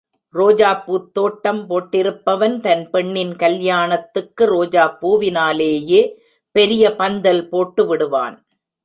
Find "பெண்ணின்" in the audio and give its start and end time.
2.89-3.35